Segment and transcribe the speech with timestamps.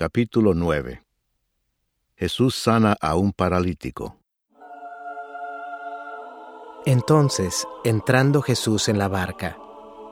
[0.00, 1.04] Capítulo 9
[2.16, 4.16] Jesús sana a un paralítico.
[6.86, 9.58] Entonces, entrando Jesús en la barca,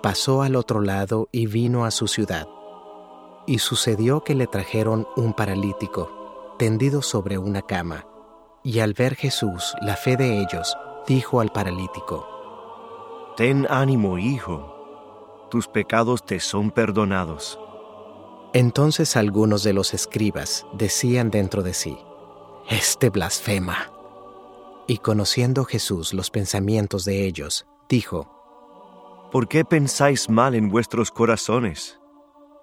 [0.02, 2.46] pasó al otro lado y vino a su ciudad.
[3.46, 8.04] Y sucedió que le trajeron un paralítico, tendido sobre una cama.
[8.62, 10.76] Y al ver Jesús la fe de ellos,
[11.06, 17.58] dijo al paralítico, Ten ánimo, hijo, tus pecados te son perdonados.
[18.54, 21.98] Entonces algunos de los escribas decían dentro de sí,
[22.70, 23.92] Este blasfema.
[24.86, 28.38] Y conociendo Jesús los pensamientos de ellos, dijo,
[29.30, 32.00] ¿Por qué pensáis mal en vuestros corazones?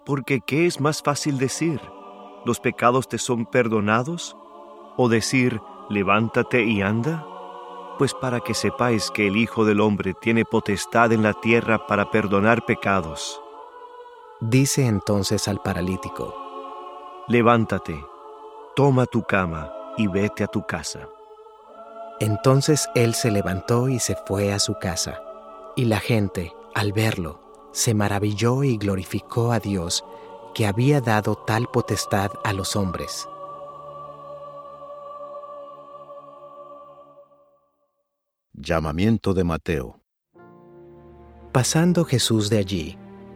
[0.04, 1.80] Porque ¿qué es más fácil decir?
[2.44, 4.36] ¿Los pecados te son perdonados?
[4.96, 7.24] ¿O decir, levántate y anda?
[7.98, 12.10] Pues para que sepáis que el Hijo del Hombre tiene potestad en la tierra para
[12.10, 13.40] perdonar pecados.
[14.40, 16.34] Dice entonces al paralítico,
[17.26, 17.98] Levántate,
[18.74, 21.08] toma tu cama y vete a tu casa.
[22.20, 25.22] Entonces él se levantó y se fue a su casa,
[25.74, 27.40] y la gente, al verlo,
[27.72, 30.04] se maravilló y glorificó a Dios
[30.54, 33.26] que había dado tal potestad a los hombres.
[38.52, 40.00] Llamamiento de Mateo.
[41.52, 42.98] Pasando Jesús de allí,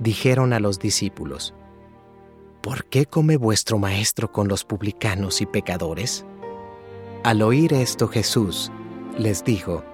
[0.00, 1.54] dijeron a los discípulos,
[2.62, 6.24] ¿Por qué come vuestro maestro con los publicanos y pecadores?
[7.24, 8.70] Al oír esto Jesús
[9.18, 9.84] les dijo,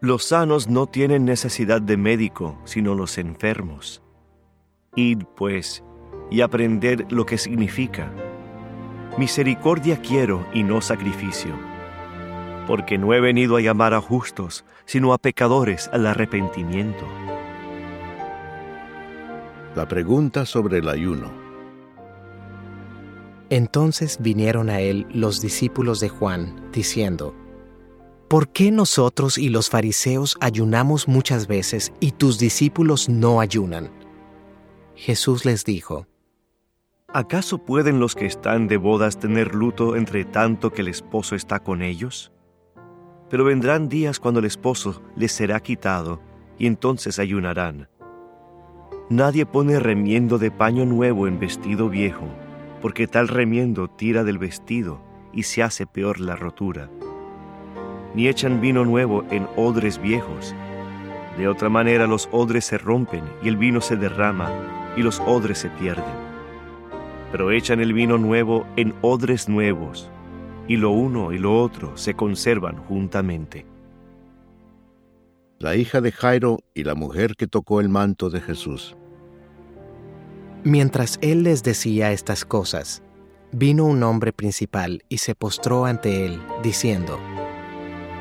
[0.00, 4.02] Los sanos no tienen necesidad de médico, sino los enfermos.
[4.94, 5.84] Id, pues,
[6.30, 8.10] y aprended lo que significa.
[9.18, 11.54] Misericordia quiero y no sacrificio,
[12.66, 17.06] porque no he venido a llamar a justos, sino a pecadores al arrepentimiento.
[19.76, 21.30] La pregunta sobre el ayuno.
[23.50, 27.34] Entonces vinieron a él los discípulos de Juan, diciendo,
[28.26, 33.90] ¿Por qué nosotros y los fariseos ayunamos muchas veces y tus discípulos no ayunan?
[34.94, 36.06] Jesús les dijo,
[37.08, 41.60] ¿Acaso pueden los que están de bodas tener luto entre tanto que el esposo está
[41.60, 42.32] con ellos?
[43.28, 46.22] Pero vendrán días cuando el esposo les será quitado,
[46.58, 47.90] y entonces ayunarán.
[49.08, 52.26] Nadie pone remiendo de paño nuevo en vestido viejo,
[52.82, 55.00] porque tal remiendo tira del vestido
[55.32, 56.90] y se hace peor la rotura.
[58.16, 60.56] Ni echan vino nuevo en odres viejos.
[61.38, 64.50] De otra manera los odres se rompen y el vino se derrama
[64.96, 66.26] y los odres se pierden.
[67.30, 70.10] Pero echan el vino nuevo en odres nuevos,
[70.66, 73.66] y lo uno y lo otro se conservan juntamente.
[75.58, 78.94] La hija de Jairo y la mujer que tocó el manto de Jesús.
[80.64, 83.02] Mientras él les decía estas cosas,
[83.52, 87.18] vino un hombre principal y se postró ante él, diciendo,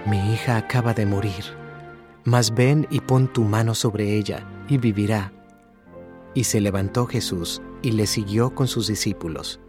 [0.05, 1.43] Mi hija acaba de morir,
[2.23, 5.33] mas ven y pon tu mano sobre ella, y vivirá.
[6.33, 9.59] Y se levantó Jesús y le siguió con sus discípulos.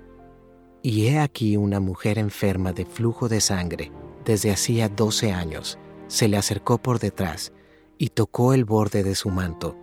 [0.83, 3.91] Y he aquí una mujer enferma de flujo de sangre
[4.25, 7.53] desde hacía doce años, se le acercó por detrás
[7.99, 9.77] y tocó el borde de su manto,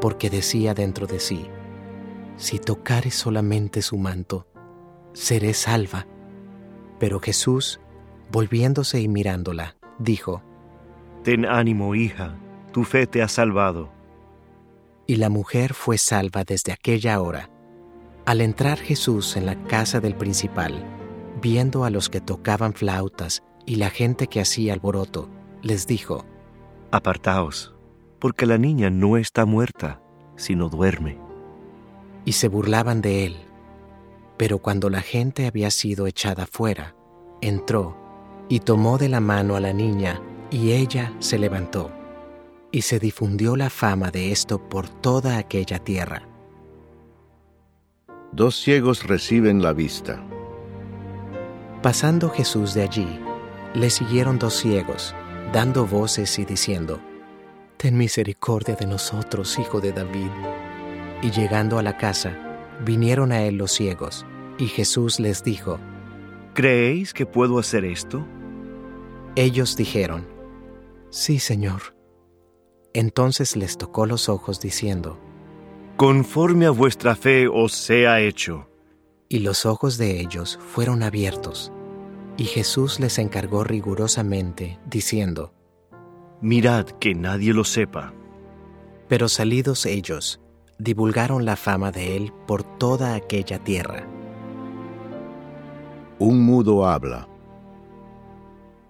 [0.00, 1.48] porque decía dentro de sí,
[2.36, 4.46] si tocare solamente su manto,
[5.12, 6.06] seré salva.
[6.98, 7.80] Pero Jesús,
[8.30, 10.42] volviéndose y mirándola, dijo,
[11.22, 12.36] Ten ánimo, hija,
[12.72, 13.90] tu fe te ha salvado.
[15.06, 17.50] Y la mujer fue salva desde aquella hora.
[18.26, 20.84] Al entrar Jesús en la casa del principal,
[21.40, 25.30] viendo a los que tocaban flautas y la gente que hacía alboroto,
[25.62, 26.24] les dijo,
[26.90, 27.74] Apartaos,
[28.18, 30.00] porque la niña no está muerta,
[30.36, 31.18] sino duerme.
[32.24, 33.36] y se burlaban de él.
[34.36, 36.94] Pero cuando la gente había sido echada fuera,
[37.40, 37.96] entró
[38.48, 40.20] y tomó de la mano a la niña,
[40.50, 41.90] y ella se levantó.
[42.72, 46.28] Y se difundió la fama de esto por toda aquella tierra.
[48.32, 50.22] Dos ciegos reciben la vista.
[51.82, 53.20] Pasando Jesús de allí,
[53.72, 55.14] le siguieron dos ciegos,
[55.52, 57.00] dando voces y diciendo,
[57.76, 60.30] Ten misericordia de nosotros, hijo de David.
[61.22, 62.36] Y llegando a la casa,
[62.84, 64.26] vinieron a él los ciegos,
[64.58, 65.78] Y Jesús les dijo,
[66.54, 68.26] ¿Creéis que puedo hacer esto?
[69.34, 70.26] Ellos dijeron,
[71.10, 71.94] Sí, Señor.
[72.94, 75.18] Entonces les tocó los ojos diciendo,
[75.96, 78.68] Conforme a vuestra fe os sea hecho.
[79.28, 81.72] Y los ojos de ellos fueron abiertos.
[82.36, 85.52] Y Jesús les encargó rigurosamente, diciendo,
[86.40, 88.12] Mirad que nadie lo sepa.
[89.08, 90.40] Pero salidos ellos,
[90.78, 94.06] divulgaron la fama de él por toda aquella tierra.
[96.18, 97.28] Un mudo habla.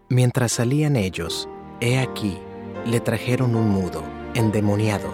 [0.08, 1.48] Mientras salían ellos,
[1.80, 2.38] he aquí,
[2.84, 4.02] le trajeron un mudo,
[4.34, 5.12] endemoniado,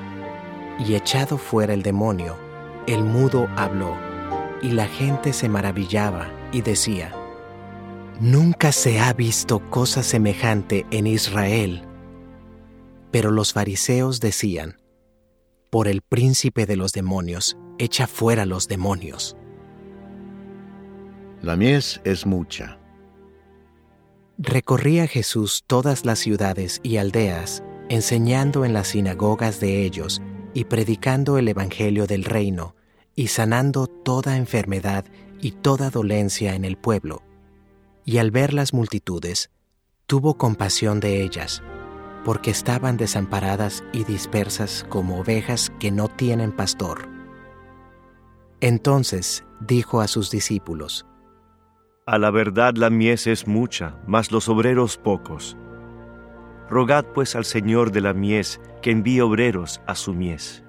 [0.78, 2.36] y echado fuera el demonio,
[2.86, 3.94] el mudo habló,
[4.62, 7.14] y la gente se maravillaba y decía,
[8.22, 11.82] Nunca se ha visto cosa semejante en Israel.
[13.10, 14.76] Pero los fariseos decían,
[15.70, 19.36] Por el príncipe de los demonios, echa fuera los demonios.
[21.40, 22.78] La mies es mucha.
[24.38, 30.22] Recorría Jesús todas las ciudades y aldeas, enseñando en las sinagogas de ellos
[30.54, 32.76] y predicando el Evangelio del reino,
[33.16, 35.06] y sanando toda enfermedad
[35.40, 37.24] y toda dolencia en el pueblo.
[38.04, 39.50] Y al ver las multitudes,
[40.06, 41.62] tuvo compasión de ellas,
[42.24, 47.08] porque estaban desamparadas y dispersas como ovejas que no tienen pastor.
[48.60, 51.06] Entonces dijo a sus discípulos,
[52.06, 55.56] A la verdad la mies es mucha, mas los obreros pocos.
[56.68, 60.64] Rogad pues al Señor de la mies que envíe obreros a su mies.